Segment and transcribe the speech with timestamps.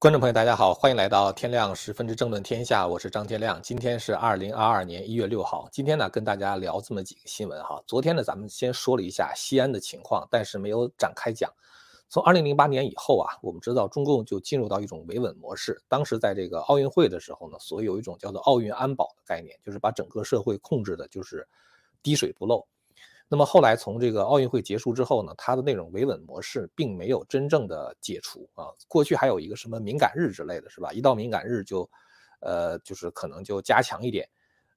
[0.00, 3.60] 观众朋友，大家好，欢迎来到天亮十分之争论天下，我是张天亮。
[3.60, 5.68] 今天是二零二二年一月六号。
[5.70, 7.82] 今天呢，跟大家聊这么几个新闻哈。
[7.86, 11.52] 昨天呢，咱们先说了一下西安的情况，但是没有展开讲。
[12.08, 15.78] 从二零零八年以后啊，我们知道中共就进入到一种维稳模式。
[15.86, 21.46] 当时在这个奥运会的时候呢，所有一种叫做奥运安保的概念，就是把整个社会控制的就是
[22.02, 22.66] 滴水不漏。
[23.32, 28.66] 那么后来从这个奥运会结束之后呢，它的那种维稳模式并没有真正的解除啊。
[28.88, 30.92] 过去还有一个什么敏感日之类的是吧？
[30.92, 31.88] 一到敏感日就，
[32.40, 34.28] 呃，就是可能就加强一点，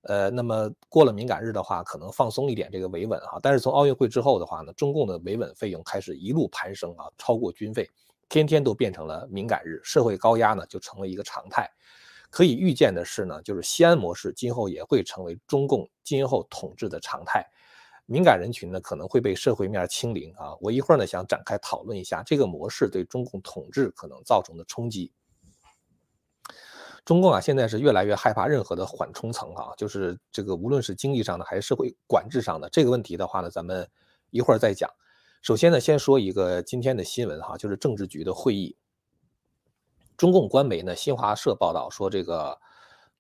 [0.04, 3.40] 呃，那么过了敏感日的话，可能放松一点这个维稳哈。
[3.42, 7.90] 但是从奥运会之后的话呢，中共的维稳费用开始一路攀升啊，超过军费，
[8.30, 11.67] 天天都变成了敏感日，社会高压呢就成为一个常态。
[12.30, 17.44] 可以预见的是呢，就是西安模式今后也会成为中共今后统治的常态。
[18.06, 25.12] 敏感人群呢可能会被社会面清零啊，我一会儿呢想展开讨论一下这个模式对中共统治可能造成的冲击。
[27.06, 33.90] 中共啊现在是越来越害怕任何的缓冲层啊，就是这个无论是经济上的还是社会管制上的这个问题的话呢，咱们
[34.32, 34.90] 一会儿再讲。
[35.42, 38.76] 首先呢，先说一个今天的新闻哈，就是政治局的会议。
[40.17, 42.60] 中共官媒呢新华社报道说这个。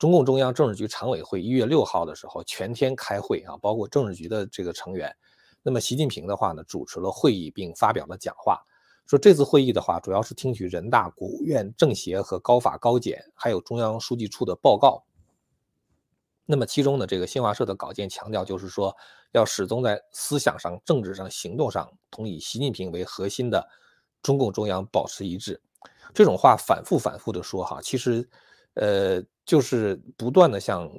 [0.03, 5.09] 中共中央政治局常委会一月六号的时候全天开会啊，包括政治局的这个成员。
[5.61, 8.61] 那么习近平的话呢，主持了会议并发表了讲话，
[9.07, 15.05] 说这次会议的话主要是听取人大、国务院、政协和高法高检，还有中央书记处的报告。
[16.45, 18.93] 那么其中呢，这个新华社的稿件强调，就是说
[19.31, 23.65] 要始终在思想上、政治上、行动上同以习近平为核心的
[24.21, 25.61] 中共中央保持一致。
[26.13, 28.29] 这种话反复反复的说哈，其实。
[28.75, 30.89] 呃，就是不断的向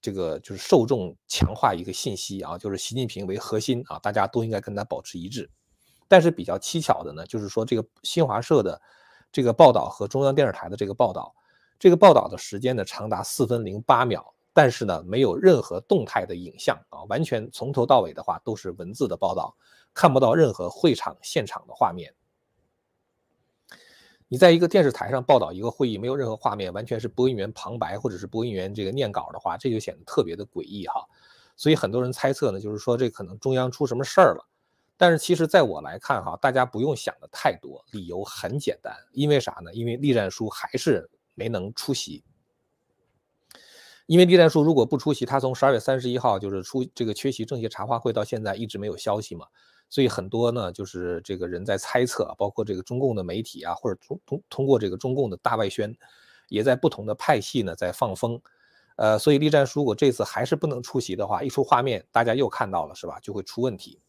[0.00, 5.50] 这个就是受众强化一个信息啊，就是习近平为核心啊，大家都应该跟他保持一致。
[6.08, 8.80] 但是比较蹊跷的呢，就是说这个新华社的
[9.30, 11.34] 这个报道和中央电视台的这个报道，
[11.78, 19.56] 这个报道的时间呢长达四分零八秒，但是呢没有任何动态的影像啊，完全从头到尾的话都是文字的报道，
[19.94, 22.12] 看不到任何会场现场的画面。
[24.32, 31.06] 你在一个电视台上报道一个会议，没有任何画面，完全是播音员旁白或者是播音员这个念稿的话，这就显得特别的诡异哈。
[31.54, 34.48] 所以很多人猜测呢，就是说这可能中央出什么事儿了。
[34.96, 39.70] 但是其实在我来看哈，大家不用想的太多，理由很简单，因为啥呢？
[39.74, 42.24] 因为栗战书还是没能出席。
[44.06, 49.46] 因为栗战书如果不出席，他从十二月三十一号就是出这个缺席政协茶话会到现在一直没有消息嘛。
[49.92, 55.94] 所以很多呢，就是这个人在猜测，包括这个中共的媒体啊，或者通通通过这个中共的大外宣，
[56.48, 58.40] 也在不同的派系呢在放风，
[58.96, 64.00] 呃，所以栗战书如果这次还是不能出席的话，一出画面大家又看到了是吧，就会出问题。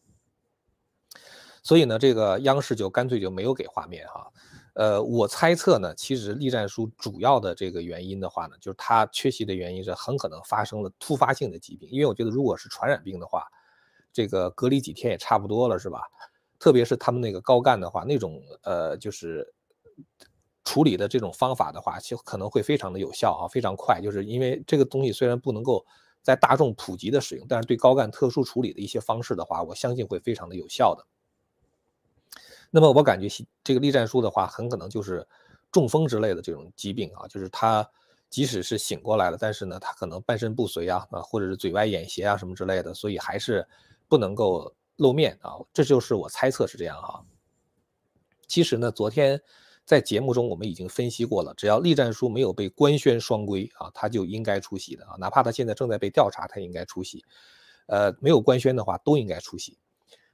[1.63, 4.31] 所以呢，这个央视就干脆就没有给画面哈，
[4.75, 13.45] 呃，我猜测呢，其实栗战书主要的这个原因的话呢，就是他缺席的原因是很可能发生了突发性的疾病，因为我觉得如果是传染病的话。
[14.13, 16.03] 这个隔离几天也差不多了，是吧？
[16.59, 19.53] 特别是他们那个高干的话，那种呃，就是
[20.63, 23.99] 处理的这种方法的话，就可能会非常的有效啊，非常快。
[23.99, 25.85] 就是因为这个东西虽然不能够
[26.21, 31.05] 在大众普及的使用，但是对高干特殊处理的一些方式的话，我相信会非常的有效的。
[32.69, 33.27] 那么我感觉
[33.63, 35.27] 这个栗战书的话，很可能就是
[35.71, 37.89] 中风之类的这种疾病啊，就是他。
[38.29, 43.63] 即使是醒过来了，但是呢，他可能半身不遂啊，啊，或者是嘴歪眼斜啊什么之类的，所以还是
[44.13, 45.57] 不能够露面啊。
[45.73, 47.25] 这就是我猜测是这样哈。
[48.47, 49.41] 其实呢，昨天
[49.83, 57.25] 在节目中我们已经分析过了，只要栗战书没有被官宣双规啊，他就应该出席的啊，哪怕他现在正在被调查，他应该出席。
[57.87, 59.79] 呃，没有官宣的话，都应该出席。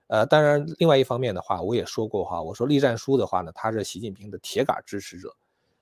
[0.08, 5.34] 呃，当然，另外一方面的话，我也说过哈，我说栗战书的话呢，他是习近平的铁杆支持者。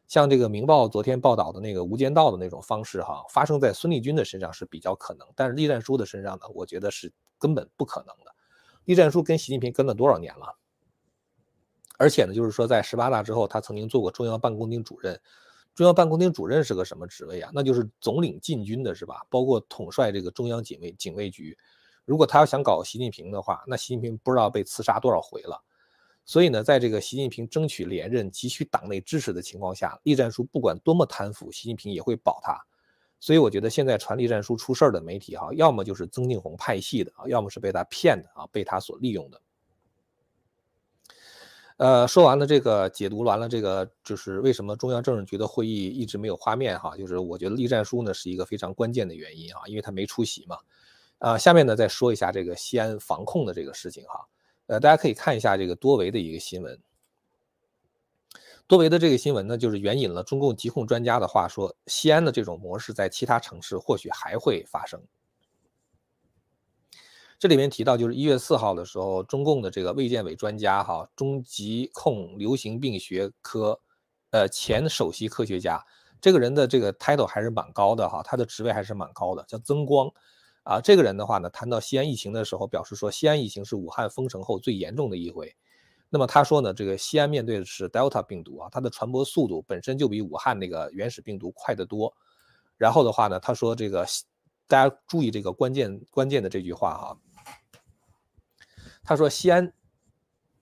[0.08, 8.34] 像这个《明报》昨天报道的那个《无间道》的那种方式，哈，发生在孙立军的身上是比较可能，但是栗战书的身上呢，我觉得是根本不可能的。
[8.86, 10.58] 栗战书跟习近平跟了多少年了？
[11.98, 15.20] 而且呢，就是说在十八大之后，他曾经做过中央办公厅主任。
[15.74, 17.52] 中央办公厅主任是个什么职位啊？
[17.54, 19.26] 那就是总领禁军的是吧？
[19.30, 21.58] 包括统帅这个中央警卫警卫局。
[22.06, 25.62] 如果他要想搞习近平的话，那习近平不知道被刺杀多少回了。
[26.24, 32.60] 所以呢，在这个习近平争取连任、急需党内支持的情况下，栗战书不管多么贪腐，习近平也会保他。
[33.20, 39.42] 所以我觉得现在传栗战书出事儿的媒体哈，要么就是曾庆红派系的啊，要么是被他骗的啊，被他所利用的。
[41.78, 50.58] 呃，说完了这个，解读完了这个，就是为什么中央政治局的会议一直没有画面哈，就是我觉得栗战书呢是一个非常关键的原因啊，因为他没出席嘛。
[51.20, 54.28] 啊，下面呢再说一下这个西安防控的这个事情哈。
[54.68, 56.80] 呃，大家可以看一下这个多维的一个新闻。
[58.68, 65.02] 多维的这个新闻呢，就是援引了中共疾控专家的话说，西安的这种模式在其他城市或许还会发生。
[67.40, 73.80] 这里面提到，就是一月四号的时候，中共的这个卫健委专家哈，中疾控流行病学科，
[74.32, 75.82] 呃，前首席科学家，
[76.20, 80.12] 这个人的这个 title 还是蛮高的哈，他的职位还是蛮高的，叫曾光。
[80.64, 85.56] 啊，这个人的话呢，谈到西安疫情的时候，表示说，西安疫情是武汉封城后最严重的一回。
[86.10, 92.16] 那么他说呢，这个西安面对的是 Delta 病毒啊，它的传播速度本身就比武汉那个原始病毒快得多。
[92.78, 94.08] 然后的话呢，他说这个
[94.68, 97.18] 大家注意这个关键关键的这句话哈，
[99.04, 99.74] 他说西安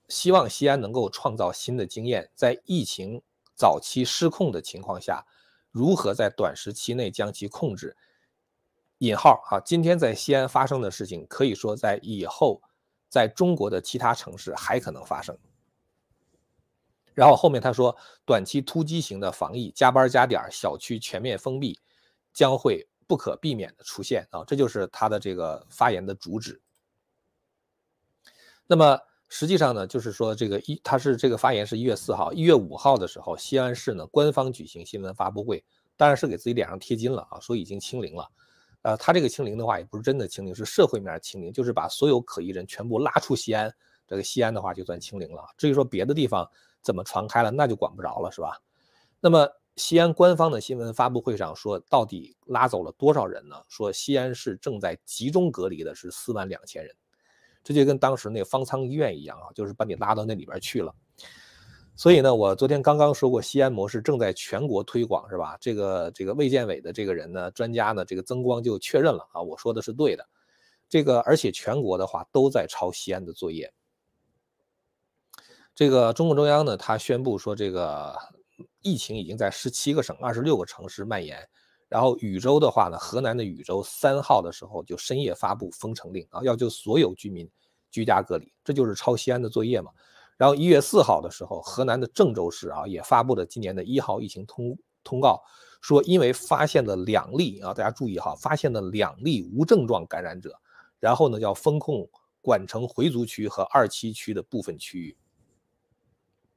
[0.10, 3.22] 希望西安能够创造新的经验，在疫情
[3.54, 5.26] 早期失控的情况下，
[5.70, 7.96] 如何在短时期内将其控制。
[9.00, 12.64] 引号哈，今天在西安发生的事情，可以说在以后。
[13.10, 15.38] 在中国的其他城市还可能发生。
[17.14, 21.80] 然后后面他说，短期突击型的防疫，加班加点，小区全面封闭，
[22.34, 26.62] 将会不可避免的出现啊，这就是他的这个发言的主旨。
[28.68, 29.00] 那么
[29.30, 35.64] 实际上呢，就是说这个一，他是这个发言是一月四号，一月五号的时候，西安市呢官方举行新闻发布会，
[35.96, 38.30] 当然是给自己脸上贴金了啊，说已经清零了。
[38.86, 43.74] 呃，他这个清零的话，也不是真的清零，是社会面清零，就是把所有可疑人全部拉出西安。
[44.06, 45.44] 这个西安的话，就算清零了。
[45.58, 46.48] 至于说别的地方
[46.84, 48.62] 怎么传开了，那就管不着了，是吧？
[49.20, 53.56] 那么西安官方的新闻发布会上说，到底拉走了多少人呢？
[53.68, 56.96] 说西安市正在集中隔离的是四万两千人，
[57.64, 60.94] 这就跟当时那个方舱医院一样啊，就是把你拉到那里边去了。
[61.98, 65.58] 所以呢，我昨天刚刚说过，西安模式正在全国推广，是吧？
[65.62, 70.28] 这个这个卫健委的这个人呢，专家呢，这个曾光就确认了啊，我说的是对的。
[70.90, 73.74] 这个而且全国的话都在抄西安的作业。
[75.74, 78.14] 这个中共中央呢，他宣布说，这个
[78.82, 81.48] 疫情已经在十七个省、二十六个城市蔓延。
[81.88, 87.50] 然后禹州的话呢，河南的禹州三号的时候就深夜发布封城令啊，要求所有居民
[87.90, 89.92] 居家隔离，这就是抄西安的作业嘛。
[90.38, 95.42] 然后一月四号的时候，河南的郑州市啊也发布了今年的一号疫情通通告，
[95.80, 100.54] 说因为发现了两例啊，大家注意哈，发现了两例无症状感染者，
[101.00, 102.10] 然后呢要封控
[102.42, 105.16] 管城回族区和二七区的部分区域。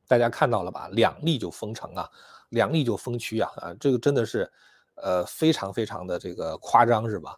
[0.09, 0.89] 大家看到了吧？
[0.89, 2.11] 两例就封城啊，
[2.49, 4.51] 两例就封区啊啊，这个真的是
[4.97, 7.37] 呃非常非常的这个夸张是吧？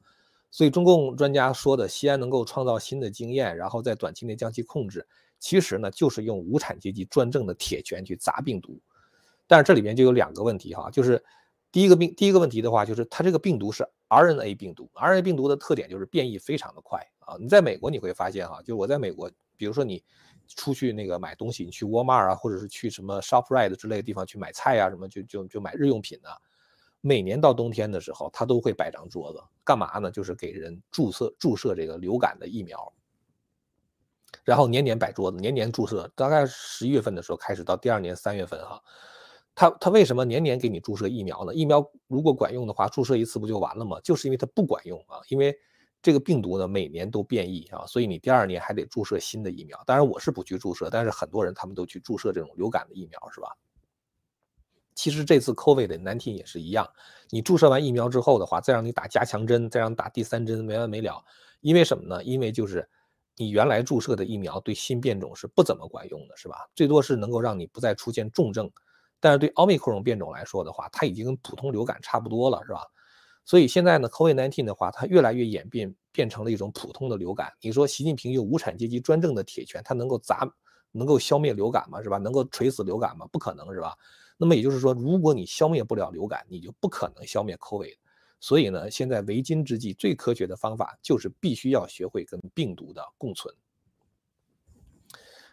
[0.51, 5.07] 所以中共专家说的西安能够创造新的经验，然后在短期内将其控制。
[5.41, 8.79] 其实呢，就是用无产阶级专政的铁拳去砸病毒，
[9.49, 11.21] 但是这里面就有两个问题哈，就是
[11.73, 17.37] 第一个病，第一个问题的话，就是它这个病毒是 RNA 病毒，RNA 病毒的特点就是变异非常的快啊。
[17.41, 20.05] 你在美国你会发现哈，就我在美国，比如说你
[20.47, 26.29] 出去那个买东西，你去沃尔玛啊，或者是去什么 Shoprite 之类的地方去买菜啊，什么就就就买日用品呢，
[27.01, 30.11] 每年到冬天的时候，他都会摆张桌子，干嘛呢？
[30.11, 32.93] 就是给人注射注射这个流感的疫苗。
[34.45, 38.83] 然后年年摆桌子，年年注射，大概十一月份的时候开始，到第二年三月份哈，
[39.55, 41.55] 他他为什么年年给你注射疫苗呢？
[41.55, 44.01] 疫苗如果管用的话，注射一次不就完了吗？
[44.03, 45.57] 就是因为它不管用啊，因为
[46.01, 49.79] 这个病毒呢每年都变异啊，所以你第二年还得注射新的疫苗。
[49.85, 53.49] 当然我是不去注射，但是很多人他们都去注射这种流感的疫苗，是吧？
[54.95, 56.89] 其实这次 COVID 的难题也是一样，
[57.31, 61.23] 你注射完疫苗之后的话，再让你打加强针，再让打第三针，没完没了。
[61.61, 62.25] 因为什么呢？
[62.25, 62.89] 因为就是。
[63.41, 66.69] 你原来注射的疫苗对新变种是不怎么管用的，是吧？
[66.75, 68.71] 最多是能够让你不再出现重症，
[69.19, 72.83] 但是对奥密克戎变种来说的话，它已经跟普通流感差不多了，是吧？
[73.47, 77.51] 所以现在呢，COVID-19 的话，它越来越演变变成了一种普通的流感。
[77.63, 80.47] 你说习近平用无产阶级专政的铁拳，他能够砸、
[80.93, 82.03] 能够消灭流感吗？
[82.03, 82.19] 是吧？
[82.19, 83.27] 能够锤死流感吗？
[83.33, 83.97] 不可能，是吧？
[84.37, 87.97] 那么也就是说，如果你消灭不了流感，你就不可能消灭 COVID。
[88.41, 93.55] 所以呢，现在为今之计，最科学的方法就是必须要学会跟病毒的共存。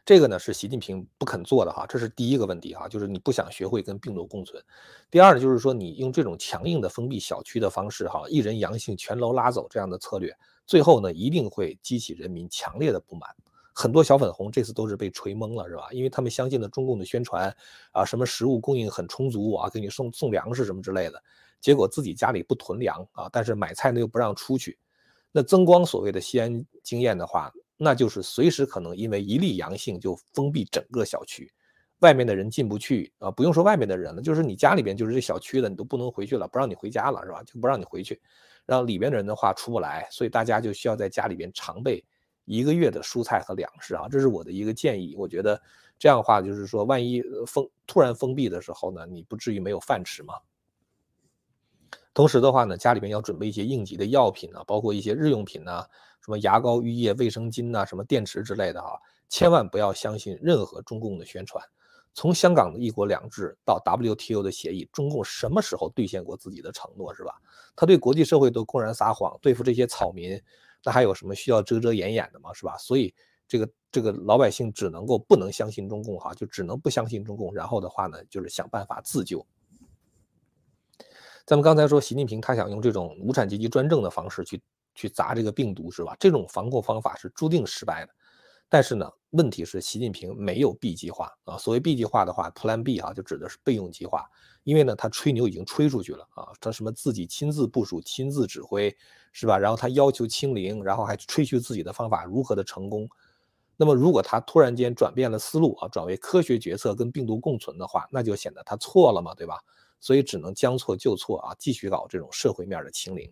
[0.05, 4.63] 这个呢是习近平不肯做的哈，这是第一个问题哈，就是你不想学会跟病毒共存。
[5.11, 10.33] 第二呢，就是说你用这种强硬的封闭小区的方式哈，一人阳性全楼拉走这样的策略，
[10.65, 13.29] 最后呢一定会激起人民强烈的不满。
[13.73, 15.89] 很多小粉红这次都是被锤懵了是吧？
[15.91, 17.53] 因为他们相信了中共的宣传
[17.91, 21.21] 啊，什么食物供应很充足啊，给你送送粮食什么之类的。
[21.59, 24.77] 结果自己家里不囤粮啊，但是买菜呢又不让出去。
[25.31, 31.51] 那增光所谓的西安经验的话，那就是随时可能因为一例阳性就封闭整个小区，
[31.99, 33.29] 外面的人进不去啊。
[33.29, 37.43] 不用说外面的人了，就是你家里边就是这小区的，你都不能回去了，不让你回家了是吧？
[37.43, 38.19] 就不让你回去，
[38.65, 42.03] 让里边的人的话出不来，所以大家就需要在家里边常备
[42.45, 44.07] 一个月的蔬菜和粮食啊。
[44.09, 45.61] 这是我的一个建议，我觉得
[45.99, 50.33] 这样的话就是说，万一封突然封闭的时候呢，你不至于没有饭吃吗？
[52.17, 55.85] 同时的话呢，家里面要准备一些应急的药品啊，包括一些日用品呐，
[56.19, 61.63] 什么牙膏、浴液、卫生巾呐，什么电池之类的哈，千万不要相信任何中共的宣传。
[62.15, 67.35] 从香港的一国两制到 WTO 的协议，中共什么时候兑现过自己的承诺是吧？
[67.75, 70.41] 他对国际社会都公然撒谎，对付这些草民，
[70.83, 72.51] 那还有什么需要遮遮掩掩的吗？
[72.51, 72.75] 是吧？
[72.79, 73.13] 所以
[73.47, 79.45] 这个这个老百姓只能够不能相信中共哈，就只能不相信中共，然后的话呢，就是想办法自救。
[81.47, 84.61] 咱们刚才说，习近平他想用这种无产阶级专政的方式去
[84.93, 86.13] 去砸这个病毒，是吧？
[86.19, 88.11] 这种防控方法是注定失败的。
[88.67, 91.57] 但是呢，问题是习近平没有 B 计划啊。
[91.57, 94.25] 所谓 B 计划的话，Plan B 啊，就指的是备用计划。
[94.65, 98.93] 因为呢，他吹牛已经吹出去了啊，他什么自己亲自部署、亲自指挥，
[99.31, 99.57] 是吧？
[99.57, 103.07] 然后他要求清零，然后还吹嘘自己的方法如何的成功。
[103.77, 109.61] 那么，如果他突然间转变了思路啊，转为科学决策跟病毒共存的话，那就显得他错了嘛，对吧？
[109.99, 113.31] 所以只能将错就错啊，继续搞这种社会面的清零。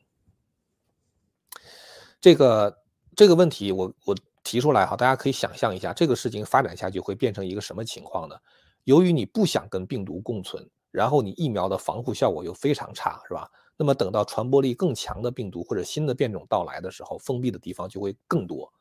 [2.19, 2.77] 这个
[3.15, 8.35] 这个问题，我我提出来哈，大家可以想象一下，这个事情发展下去会变成一个什么情况呢？
[8.83, 13.49] 由于你不想跟病毒共存，然后你疫苗的防护效果又非常差，是吧？
[13.77, 18.71] 那么等到传播力更强的病毒或者新的变种到来的时候，封闭的地方就会更多。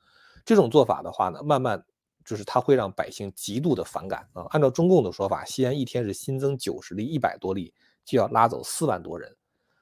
[0.45, 1.85] 这种做法的话呢，慢慢。
[2.25, 4.47] 就是它会让百姓极度的反感啊！
[4.51, 7.73] 按照中共的说法，西安一天是新增九十例、一百多例，
[8.05, 9.37] 就要拉走四万多人。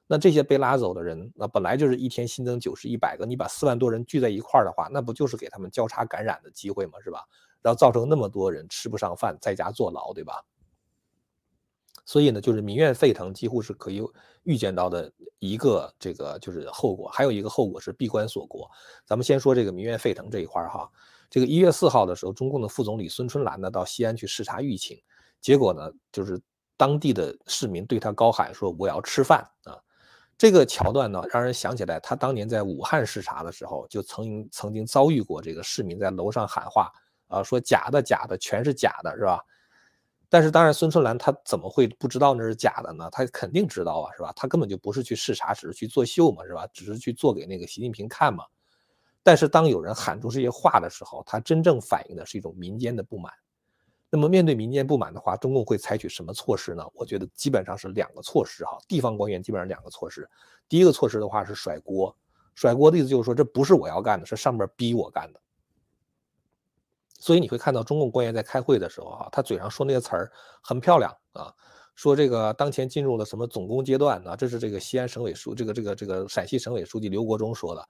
[0.07, 6.99] 那这些被拉走的人，那本来就是一天新增九十、一百个，你把四万多人聚在一块儿的话，那不就是给他们交叉感染的机会吗？
[7.03, 7.25] 是吧？
[7.63, 10.45] 然后造成那么多人吃不上饭，在家坐牢，对吧？
[12.05, 14.03] 所以呢，就是民怨沸腾，几乎是可以
[14.43, 17.09] 预见到的一个这个就是后果。
[17.09, 18.69] 还有一个后果是闭关锁国。
[19.07, 20.91] 咱们先说这个民怨沸腾这一块儿哈。
[21.33, 25.01] 这个一月四号的时候，中共的副总理孙春兰呢到西安去视察疫情，
[25.41, 26.39] 结果呢就是
[26.77, 29.81] 当地的市民对他高喊说：“我要吃饭啊！”
[30.37, 36.93] 这个桥段呢让人想起来，他当年在武汉视察的时候，就曾曾经遭遇过这个市民在楼上喊话
[37.29, 39.41] 啊，说“假的，假的，全是假的，是吧？”
[40.29, 43.09] 但是当然，孙春兰他怎么会不知道那是假的呢？
[43.11, 44.31] 他肯定知道啊，是吧？
[44.37, 46.67] 他根本就不是去视察，只是去作秀嘛，是吧？
[46.75, 48.45] 只是去做给那个习近平看嘛。
[49.23, 53.33] 但是当有人喊出这些话的时候，他真正反映的是一种民间的不满。
[54.11, 56.85] 那么面对民间不满的话，中共会采取什么措施呢？
[56.93, 58.77] 我觉得基本上是两个措施哈。
[58.87, 60.29] 地方官员基本上两个措施。
[60.69, 62.15] 第一个措施的话是甩锅，
[62.55, 65.41] 甩锅的意思就是说这不是我要干的，是上面逼我干的。
[67.19, 71.55] 所以你会看到中共官员在开会的时候啊，他嘴上说那些词儿很漂亮啊，
[71.95, 77.89] 说这个当前进入了什么总攻阶段啊，这是这个西安省委书这个这个这个陕西省委书记刘国中说的。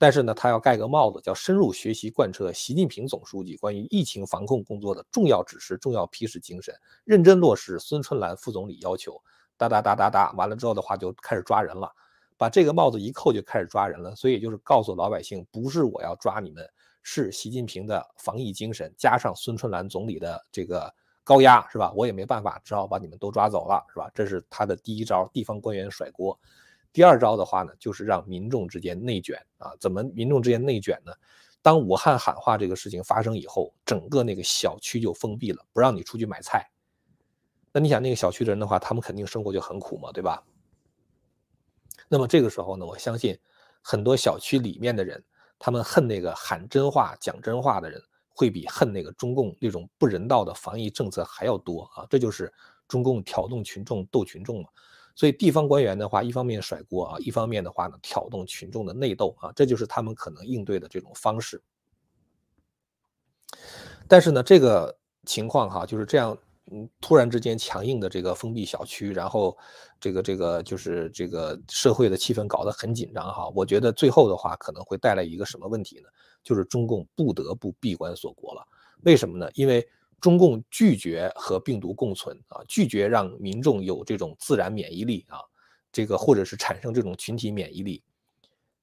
[0.00, 9.20] 但是呢，他要盖个帽子，叫深入学习贯彻习近平总书记关于疫情防控工作的重要指示、重要批示精神，认真落实孙春兰副总理要求。
[9.58, 11.92] 哒哒哒哒哒，完了之后的话就开始抓人了，
[12.38, 14.16] 把这个帽子一扣就开始抓人了。
[14.16, 16.66] 所以就是告诉老百姓，不是我要抓你们，
[17.02, 20.90] 是习近平的防疫精神加上孙春兰总理的这个
[21.22, 21.92] 高压，是吧？
[21.94, 24.10] 我也没办法，只好把你们都抓走了，是吧？
[24.14, 26.40] 这是他的第一招，地方官员甩锅。
[26.92, 29.72] 第二招的话呢，就是让民众之间内卷啊？
[29.78, 31.12] 怎么民众之间内卷呢？
[31.62, 36.68] 当武汉喊话这个事情发生以后，整个那个小区就封闭了，不让你出去买菜。
[37.72, 40.42] 那你想那个小区的人的话，他们肯定生活就很苦嘛，对吧？
[42.08, 43.38] 那么这个时候呢，我相信
[43.82, 45.22] 很多小区里面的人，
[45.58, 52.04] 他们恨那个喊真话、讲真话的人，会比恨那个中共那种不人道的防疫政策还要多啊！
[52.10, 52.52] 这就是
[52.88, 54.68] 中共挑动群众、斗群众嘛。
[55.14, 61.62] 所以地方官员的话，一方面甩锅啊，一方面的话呢，挑动群众的内斗啊，这就是他们可能应对的这种方式。
[64.08, 66.36] 但是呢，这个情况哈，就是这样，
[66.70, 69.56] 嗯，突然之间强硬的这个封闭小区，然后
[70.00, 73.48] 这个这个就是这个社会的气氛搞得很紧张哈。
[73.54, 76.08] 我觉得最后的话可能会带来一个什么问题呢？
[76.42, 78.66] 就是中共不得不闭关锁国了。
[79.02, 79.48] 为什么呢？
[79.54, 79.86] 因为。
[80.20, 85.38] 中共拒绝和病毒共存啊，拒绝让民众有这种自然免疫力啊，
[85.90, 88.02] 这个或者是产生这种群体免疫力。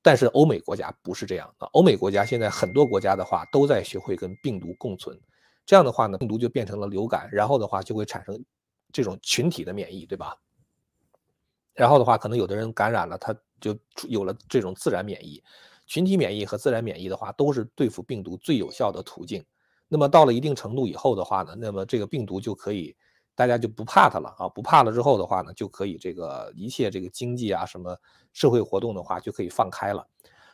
[0.02, 5.20] 但是欧美国家不是这样啊，欧美国家现在很多国家的话都在学会跟病毒共存，
[5.66, 8.44] 这样的话呢，病毒就变成了流感，然后的话就会产生
[8.92, 10.38] 这种群体的免疫，对吧？
[11.74, 13.78] 然后的话，可能有的人感染了，他就
[14.08, 15.44] 有了这种自然免疫。
[15.86, 19.46] 群体免疫和自然免疫的话，都是对付病毒最有效的途径。
[19.88, 22.96] 那么到了一定程度以后的话呢，那么这个病毒就可以，
[23.36, 27.98] 大家就不怕它了啊，不怕了之后的话呢，就可以这个一切这个经济啊什么
[28.34, 30.06] 社会活动的话就可以放开了。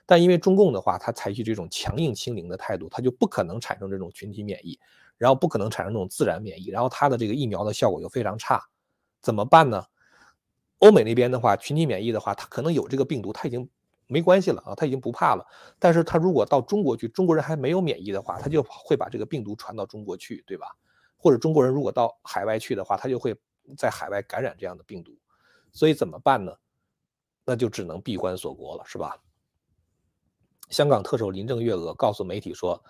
[0.06, 4.80] 但因为中共的话，它采取这种强硬清零的态度，它就不可能产生这种群体免疫。
[5.16, 8.62] 然后不可能产生这种自然免疫，然后它的这个疫苗的效果又非常差，
[9.22, 9.86] 怎么办呢？
[10.80, 13.70] 欧美那边的话，群体免疫的话，它可能有这个病毒，它已经
[14.08, 15.46] 没关系了啊，他已经不怕了。
[15.80, 20.68] 但是他如果到中国去，中国人还没有免疫的话，他就会把这个病毒传到中国去，对吧？
[21.18, 23.36] 或者中国人如果到海外去的话，他就会
[23.78, 25.18] 在海外感染这样的病毒。
[25.72, 26.54] 所以怎么办呢？
[27.46, 29.18] 那就只能闭关锁国了，是吧？
[30.70, 32.84] 香港特首林郑月娥告诉媒体说。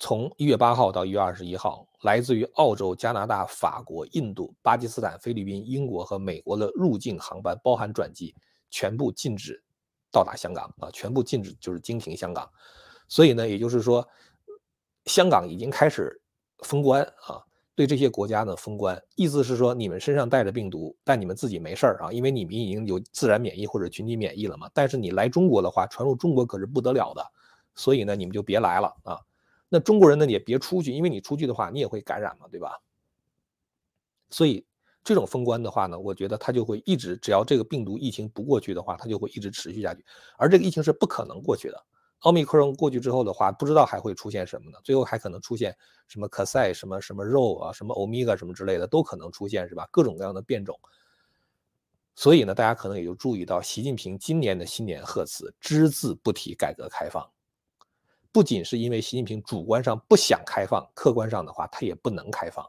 [0.00, 8.32] 从一月八号到一月二十一号，来自于澳洲、加拿大、法国、印度、巴基斯坦、菲律宾、英国和美国的入境航班，包含转机，
[8.70, 9.60] 全部禁止
[10.10, 10.90] 到达香港啊！
[10.92, 12.50] 全部禁止就是经停香港。
[13.08, 14.06] 所以呢，也就是说，
[15.06, 16.20] 香港已经开始
[16.58, 17.42] 封关啊，
[17.74, 24.70] 对这些国家呢封关，意思是说你们身上带着病毒，但你们自己没事儿啊，因为你们已经有自然免疫或者群体免疫了嘛。
[24.74, 27.24] 但是你来中国的话，传入中国可是不得了的，
[27.74, 29.20] 所以呢，你们就别来了啊。
[29.68, 32.80] 那中国人呢也别出去，因为你出去的话，你也会感染嘛，对吧？
[34.30, 34.66] 所以
[35.08, 40.04] 这种封关的话呢，我觉得它就会一直，只要这个病毒疫情不过去的话，它就会一直持续下去。
[40.36, 41.82] 而这个疫情是不可能过去的。
[42.18, 44.78] 奥密克戎过去之后的话，不知道还会出现什么呢？
[44.84, 45.74] 最后还可能出现
[46.08, 49.88] 什么科赛、什么什么肉啊、什么欧米伽什么之类的，都可能出现，是吧？
[49.90, 50.78] 各种各样的变种。
[52.14, 57.26] 所以呢，大家可能也就注意到，习近平今年的新年贺词只字不提改革开放。
[58.30, 62.68] 不仅是因为习近平主观上不想开放，客观上的话他也不能开放。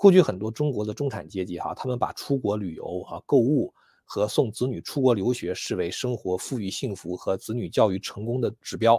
[0.00, 3.70] 过去很多中国的中产阶级哈，他们把出国旅游啊、购物
[4.06, 8.98] 和送子女出国留学视为生活富裕、幸福和子女教育成功的指标。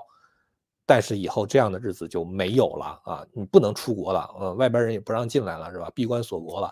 [0.85, 3.25] 但是以后这样的日子就没有了啊！
[3.33, 5.91] 你不能出国了，呃，外边人也不让进来了，是吧？
[5.95, 6.71] 闭关锁国了。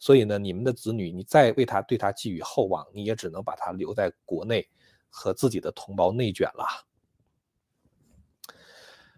[0.00, 4.68] 所以呢，你们的子女，你再为他对他寄予厚望，你也只能把他留在国内
[5.08, 6.66] 和自己的同胞内卷了。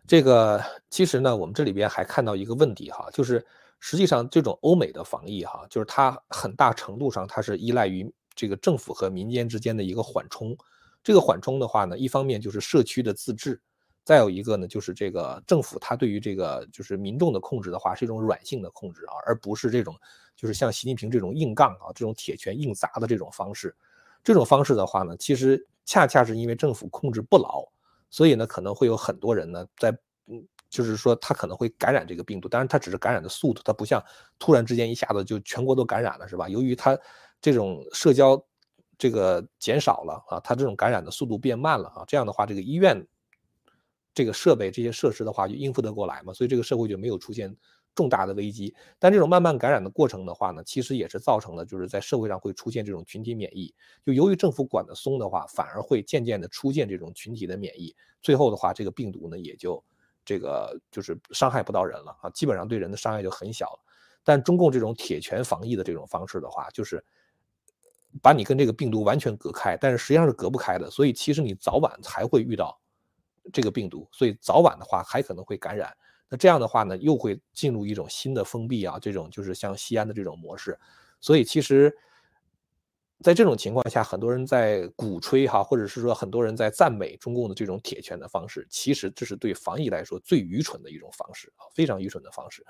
[0.06, 3.46] 这个其实呢，我们这里边还看到一个问题哈，就是
[3.80, 10.56] 实际上这种欧美的防疫哈，就是它很大程度上它是依赖于这个政府和民间之间的一个缓冲。
[11.02, 13.60] 这个缓冲的话呢，一方面就是社区的自治，
[14.04, 19.96] 再有一个呢就是这个政府它对于这个就是民众的控制的话是一种软性的控制啊，而不是这种
[20.36, 23.74] 就是像习近平这种硬杠啊这种铁拳硬砸的这种方式。
[24.22, 27.64] 这种方式的话呢，其实恰恰是因为政府控制不牢。
[28.12, 34.02] 所以呢，可能会有很多人呢，在嗯，就是说他可能会感染这个病毒，当然他只是感染的速度，他不像
[34.38, 36.48] 突然之间一下子就全国都感染了，是吧？
[36.48, 36.98] 由于他
[37.42, 38.42] 这种社交
[38.96, 43.06] 这个减少了啊，他这种感染的速度变慢了啊，这样的话，这个医院
[44.14, 47.54] 这个设备这些设施的话就应付得过来嘛，所以这个社会就没有出现。
[47.92, 53.74] 重大的危机，但这种慢慢感染的过程的话呢，其实也是造成了就是在社会上会出现这种群体免疫。
[54.06, 57.94] 就由于政府管得松的话，反而会渐渐的出现这种群体的免疫。
[58.22, 59.82] 最后的话，这个病毒呢也就
[60.24, 63.80] 这个就是伤害不到人了啊，基本上对人的伤害就很小了。
[64.22, 67.02] 但中共这种铁拳防疫的这种方式的话，就是
[68.20, 70.90] 把你跟这个病毒完全隔开，但是实际上是隔不开的。
[70.90, 72.78] 所以其实你早晚才会遇到
[73.52, 75.96] 这个病毒，所以早晚的话还可能会感染。
[76.28, 80.78] 那这样的话呢，又会进入一种新的封闭啊，这种就是像西安的这种模式。
[81.20, 81.96] 所以其实，
[83.22, 92.64] 在这种情况下，很多人在鼓吹哈，或者是说很多人在赞美中共的这种铁拳的方式，其实这是对防疫来说最愚蠢的一种方式啊，非常愚蠢的方式。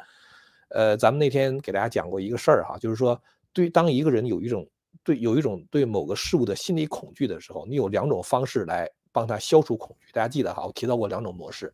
[0.70, 3.20] 呃，咱们那天给大家讲过一个事儿哈，就是说，
[3.52, 4.68] 对当一个人有一种
[5.04, 10.12] 对有一种对某个事物的心理恐惧的时候，你有两种方式来帮他消除恐惧。
[10.12, 11.72] 大家记得哈，我提到过两种模式。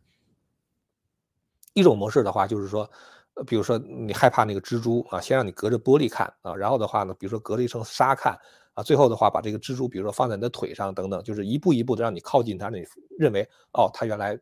[1.73, 2.89] 一种模式的话，就是说，
[3.45, 8.37] 比如说你害怕那个蜘蛛啊，先让你隔着玻璃看啊，然后的话呢，比如说隔着一层纱看
[8.73, 12.83] 啊，最后的话把这个蜘蛛，比如说放在你的腿上等等，就是一步一步的让你靠近它，你
[13.17, 14.39] 认为哦，它原来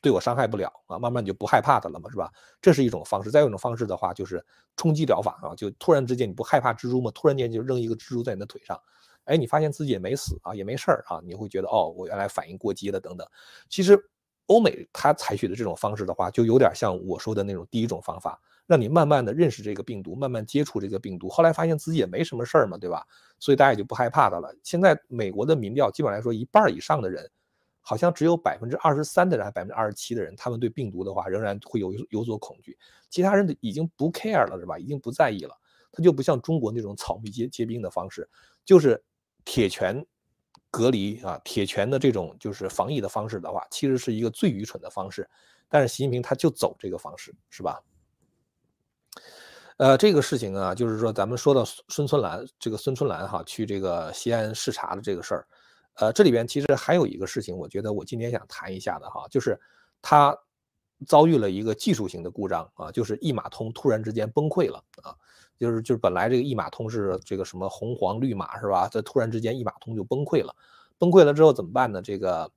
[0.00, 2.32] 对我伤害不了啊，慢慢你就不害怕它了嘛，是吧？
[2.60, 3.30] 这是一种方式。
[3.30, 4.44] 再有一种方式的话，就是
[4.76, 7.10] 冲击疗法啊，就突然之间你不害怕蜘蛛吗？
[7.14, 8.80] 突然间就扔一个蜘蛛在你的腿上，
[9.24, 13.26] 哎，你发现自己也没死啊，也没事儿啊，你会觉得哦，我原来反应过激了等等，
[13.68, 14.02] 其实。
[14.46, 23.04] 欧美他采取的这种方式的话，就有点像我说的那种第一种方法，让你慢慢的认识这个病毒，慢慢接触这个病毒，后来发现自己也没什么事儿嘛，对吧？
[23.38, 24.54] 所以大家也就不害怕的了。
[24.62, 27.28] 现在美国的民调基本来说，一半以上的人，
[27.80, 32.78] 好像只有百分之二十三的人，还百分之二十七的人，他们对病毒的话仍然会有有所恐惧，
[33.10, 34.78] 其他人已经不 care 了，是吧？
[34.78, 35.54] 已经不在意了。
[35.92, 38.28] 他就不像中国那种草木皆皆兵的方式，
[38.64, 39.02] 就是
[39.44, 40.06] 铁拳。
[40.76, 45.26] 隔离啊，铁拳的这种就是防疫的方式的话，其实是一个最愚蠢的方式。
[45.70, 47.82] 但是习近平他就走这个方式，是吧？
[49.78, 55.46] 呃，这个事情啊，就是说咱们说到孙春兰，这个孙春兰哈去这个西安视察的这个事儿，
[55.94, 59.58] 呃，这里边其实还有一个事情，我觉得我今天想谈一下的哈，就是
[60.02, 60.36] 他
[61.06, 65.16] 遭遇了一个技术性的故障啊，就是一码通突然之间崩溃了啊，
[65.58, 68.88] 就是就是本来这个一码通是这个什么红黄绿码是吧？
[68.88, 70.54] 在突然之间一码通就崩溃了，
[70.98, 72.02] 崩溃了之后怎么办呢？
[72.02, 72.50] 这个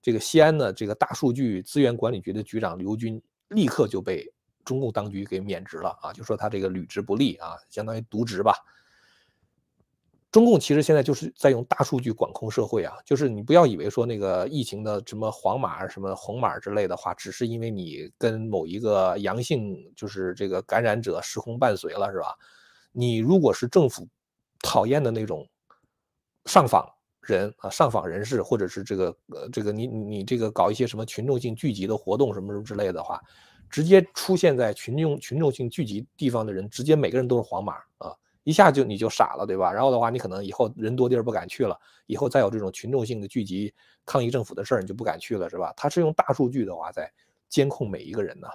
[0.00, 4.32] 这个西安的这个大数据资源管理局的局长刘军立刻就被
[4.64, 8.52] 中共当局给免职了啊，就说他这个履职不力啊，相当于渎职吧。
[10.32, 22.34] 中共其实现在就是在用大数据管控社会啊，就是你不要以为说那个疫情的什么黄码、什么红码之类的话，只是因为你跟某一个阳性就是这个感染者时空伴随了，是吧？
[22.92, 24.08] 你如果是政府
[24.62, 25.46] 讨厌的那种
[26.46, 26.88] 上访
[27.20, 33.20] 人啊、上访人士，或者是这个呃这个你你这个搞一些什么群众性聚集的活动什么什么之类的话，
[33.68, 38.16] 直接出现在群众群众性聚集地方的人，直接每个人都是黄码啊。
[38.44, 39.72] 一下就你就傻了，对吧？
[39.72, 43.72] 然后的话，你可能以后人多地儿不敢去了，以后再有这种群众性的聚集
[44.04, 45.72] 抗议政府的事儿，你就不敢去了，是吧？
[45.76, 47.12] 他是用大数据的话在
[47.48, 48.48] 监控每一个人呢，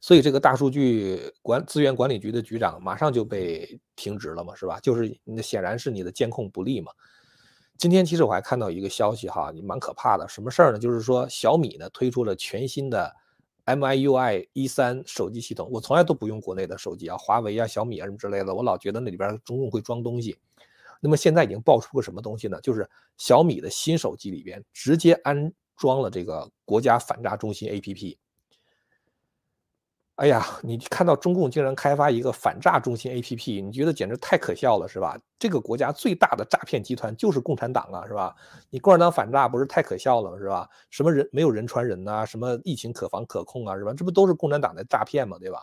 [0.00, 4.80] 所以这个大数据管资源管理局的局长马上就被停职了嘛，是吧？
[4.80, 6.90] 就是那显然是你的监控不力嘛。
[7.76, 10.78] 今天其实我还看到一个消息哈，你蛮可怕的，什么事儿呢？
[10.78, 13.14] 就是说小米呢推出了全新的。
[13.76, 20.36] MIUI 一三手机系统，我从来都不用国内的手机啊，华为啊、小米啊什么之类的，我老觉得那里边中共会装东西。
[21.00, 22.60] 那么现在已经爆出个什么东西呢？
[22.60, 28.16] 就是小米的新手机里边直接安装了这个国家反诈中心 APP。
[30.20, 35.18] 哎呀，你看到中共竟然开发一个反诈中心 APP，你觉得简直太可笑了，是吧？
[35.38, 38.36] 这个国家最大的诈骗集团就是共产党啊，是吧？
[38.68, 40.68] 你共产党反诈不是太可笑了，是吧？
[40.90, 42.26] 什么人没有人传人呐？
[42.26, 43.94] 什么疫情可防可控啊，是吧？
[43.96, 45.38] 这不都是共产党的诈骗吗？
[45.40, 45.60] 对吧？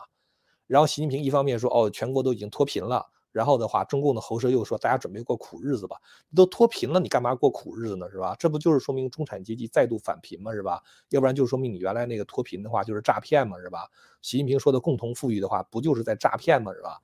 [0.66, 3.06] 然后习近平一方面说，哦，全国都已经脱贫了。
[3.38, 5.96] 然后的话，中共的喉舌又说，大家准备过苦日子吧？
[6.28, 8.10] 你都脱贫了，你干嘛过苦日子呢？
[8.10, 8.34] 是吧？
[8.36, 10.52] 这不就是说明中产阶级再度返贫吗？
[10.52, 10.82] 是吧？
[11.10, 13.56] 要不然就说明你原来那个脱贫的话就是诈骗嘛？
[13.60, 13.88] 是吧？
[14.22, 16.72] 习近平说的共同富裕的话，不就是在诈骗吗？
[16.72, 16.98] 是吧？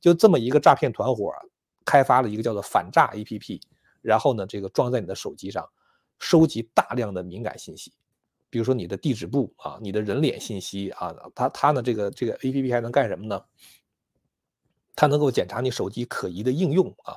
[0.00, 1.32] 就这么一个诈骗团伙，
[1.84, 3.60] 开发了一个叫做反诈 APP，
[4.00, 5.68] 然后呢，这个装在你的手机上，
[6.20, 7.92] 收集大量的敏感信息，
[8.48, 13.42] 比如说你的地址簿啊，你的人脸信息啊，它它呢这个这个 APP 还能干什么呢？
[14.96, 17.16] 它能够检查你手机可疑的应用啊，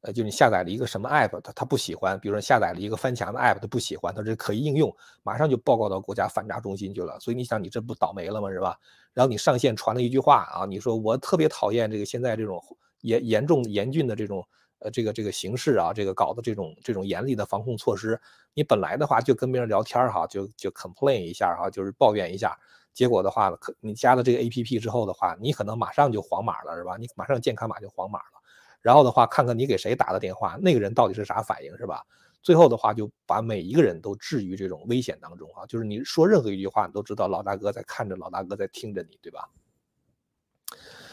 [0.00, 7.20] 呃，就是你下载了一个什么 app，它它不喜欢，比如说下载了一个翻墙的 app，它不喜欢，它这可疑应用，马上就报告到国家反诈中心去了。
[7.20, 8.50] 所以你想，你这不倒霉了吗？
[8.50, 8.78] 是吧？
[9.12, 12.62] 然后你上线传了一句话啊，你说我特别讨厌这个现在这种
[13.02, 14.46] 严严重严峻的这种
[14.78, 18.18] 呃这个这个形势啊，这个搞的这种这种严厉的防控措施，
[18.54, 22.58] 你本来的话就跟别人聊天哈，就就 complain 一下哈，就是抱怨一下。
[22.92, 26.96] 结果的话，可你加了这个 A P P 之后的话，你可能马上就黄码了，是吧？
[26.96, 28.40] 你马上健康码就黄码了。
[28.80, 32.04] 然后的话，看看你给谁打的电话，那个人到底是啥反应，是吧？
[32.42, 35.66] 最后的话，就把每一个人都置于这种危险当中啊！
[35.66, 39.46] 就是你说任何一句话，你都知道老大哥在看着，老大哥在听着你，对吧？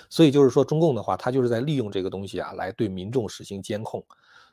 [0.09, 4.01] 所以就是说，中共的话，他就是在利用这个东西啊，来对民众实行监控。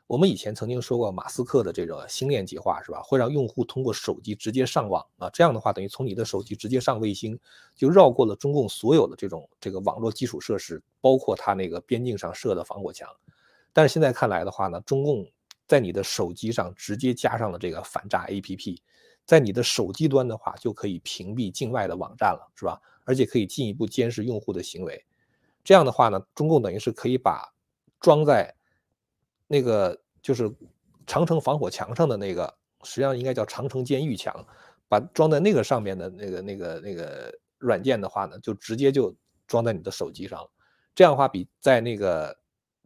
[0.07, 3.01] 我们以前曾经说过，马斯克的这个星链计划是吧？
[3.01, 7.39] 会让用户通过手机直接上网啊，这样的话等于从你的手机直接上卫星，
[7.75, 13.09] 就绕过了中共所有的这种这个网络基础设施，包括它那个边境上设的防火墙。
[13.73, 15.25] 但是现在看来的话呢，中共
[15.67, 18.77] 在你的手机上直接加上了这个反诈 APP，
[19.25, 22.79] 在你的手机端的话就可以屏蔽境外的网站了，是吧？
[23.05, 25.03] 而且可以进一步监视用户的行为。
[25.63, 27.51] 这样的话呢，中共等于是可以把
[27.99, 28.53] 装在
[29.47, 30.51] 那个就是
[31.05, 32.51] 长城防火墙上的那个，
[32.83, 34.33] 实际上应该叫长城监狱墙，
[34.87, 40.47] 把装在那个上面的那个那个那个软件的话呢，就直接就装在你的手机上。
[40.95, 42.35] 这样的话，比在那个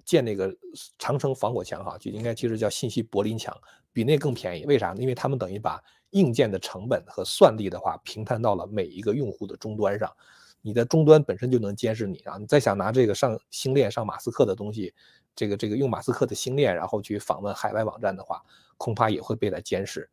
[0.03, 0.53] 建那个
[0.97, 3.55] 长城防火墙哈，就应该其实叫信息柏林墙，
[3.93, 4.65] 比那更便宜。
[4.65, 4.97] 为啥呢？
[4.99, 10.11] 因为他们等于把硬件的成本和算力的话平摊到了每一个用户的终端上，
[10.61, 12.37] 你的终端本身就能监视你啊。
[12.37, 14.93] 你再想拿这个上星链上马斯克的东西。
[15.39, 18.43] 这个这个用马斯克的星链，然后去访问海外网站的话，
[18.77, 20.09] 恐怕也会被他监视。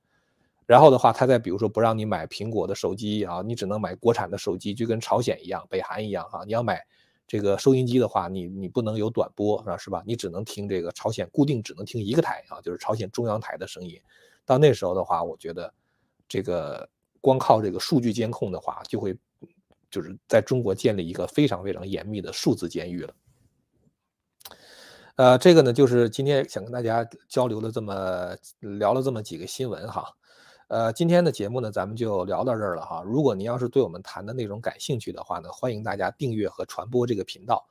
[0.67, 6.45] 然后的话，他再比如说不让你买苹果的手机啊，你只能买国产的手机，就跟朝鲜一样、北韩一样哈。
[6.47, 6.81] 你要买
[7.27, 9.77] 这个收音机的话，你你不能有短波是吧？
[9.77, 10.01] 是吧？
[10.07, 14.01] 你只能听这个朝鲜固定只能听一个台啊，就是朝鲜中央台的声音。
[14.45, 15.75] 到那时候的话，我觉得
[16.29, 16.89] 这个
[17.21, 19.17] 光靠这个数据监控的话，就会
[19.91, 23.13] 就是在中国建立一个非常非常严密的数字监狱了。
[25.17, 30.11] 呃，这个呢，就是今天想跟大家交流的这么聊了这么几个新闻哈。
[30.69, 33.03] 呃，今天的节目呢，咱们就聊到这儿了哈。
[33.03, 37.67] 如果您要是对我们谈的内容感兴趣的话呢，欢迎大家订阅和传播这个频道。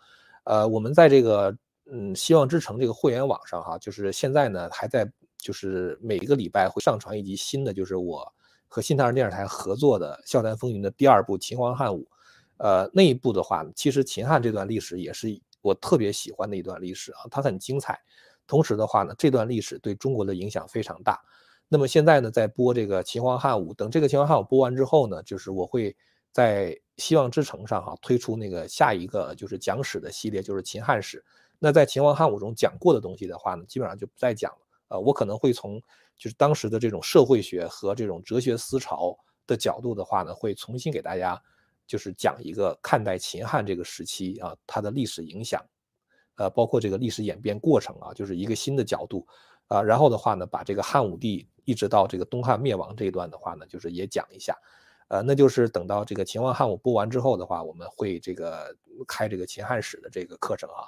[0.45, 1.55] 呃，我们在这个
[1.91, 8.27] 嗯希望之城这个会员网上哈，就是现在呢还在就是每一个礼拜会上传一集新的，就是我
[8.67, 11.99] 和新唐人电视台合作的《笑谈风云》的第二部《秦皇汉武》，
[12.58, 15.29] 呃，那一部的话，其实秦汉这段历史也是
[15.65, 17.99] 我特别喜欢的一段历史啊，它很精彩。
[18.45, 21.19] 同时的话呢，这段历史对中国的影响非常大。
[21.67, 25.95] 那么现在呢，在播这个《秦皇汉武》，等这个《秦皇汉武》播完之后呢，就是我会
[26.32, 31.23] 在希望之城上哈推出那个下一个就是讲史的系列，就是秦汉史。
[31.58, 34.60] 那在《秦皇汉武》中讲过的东西的话呢，基本上就不再讲了。
[34.89, 35.82] 呃，我可能会从。
[36.17, 39.13] 就是当时的这种社会学和这种哲学思潮
[39.45, 41.38] 的角度的话呢，会重新给大家
[41.88, 45.63] 就是讲一个看待秦汉这个时期啊，它的历史影响，
[46.36, 49.26] 呃，包括这个历史演变过程啊，就是一个新的角度
[49.67, 49.82] 啊。
[49.82, 54.58] 然后的话呢，把这个汉武帝一直到这个东汉灭亡这一段的话呢，就是也讲一下，
[55.08, 58.76] 呃，那就是等到这个秦王汉武播完之后的话，我们会这个
[59.08, 60.88] 开这个秦汉史的这个课程啊。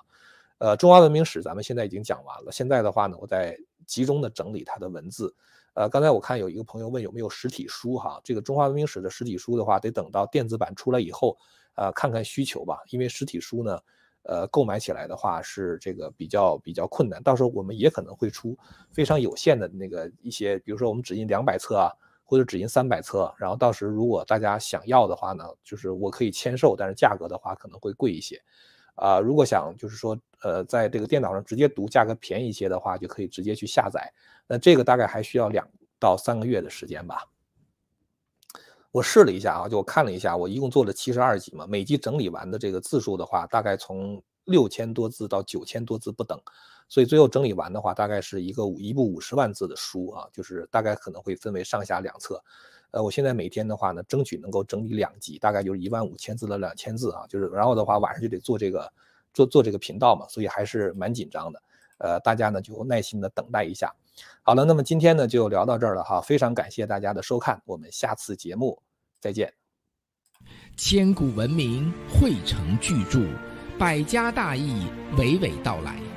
[0.59, 3.57] 呃，中华文明史咱们现在已经讲完了，现在的话呢，我在。
[3.87, 5.33] 集中的整理它的文字，
[5.77, 11.37] 呃，刚才我看有一个朋友问有没有实体书哈，这个中华文明史的实体书的话，得等到电子版出来以后，
[11.75, 13.79] 呃，看看需求吧，因为实体书呢，
[14.23, 18.57] 呃，购买起来的话是这个比较比较困难，到时候我们也可能会出
[18.91, 28.41] 非常有限的那个一些，比如说我们只印两百册啊，或者只印三百册，然后到时如果大家想要的话呢，就是我可以签售，但是价格的话可能会贵一些。
[28.97, 34.11] 啊，如果想就是说，呃，在这个电脑上直接读，价格便宜一些的话，就可以直接去下载。
[34.47, 35.67] 那这个大概还需要两
[35.99, 37.23] 到三个月的时间吧。
[38.91, 46.39] 我试了一下啊，就我看了一下，我一共做了七十二集嘛，每集整理完的这个字数的话，大概从六千多字到九千多字不等。
[46.89, 52.41] 所以最后整理完的话，大概是一个一部五十万字的书啊，就是大概可能会分为上下两册。
[52.91, 58.91] 呃，我现在每天的话呢，争取能够整理两集，大概就是一万五千字到两千字啊，就是然后的话晚上就得做这个
[59.33, 61.61] 做做这个频道嘛，所以还是蛮紧张的。
[61.97, 63.93] 呃，大家呢就耐心的等待一下。
[64.41, 68.81] 好了，那么今天呢就聊到这儿了哈，非常感谢大家的收看，我们下次节目
[69.19, 69.53] 再见。
[70.77, 73.19] 千古文明汇成巨著，
[73.77, 76.16] 百家大义娓娓道来。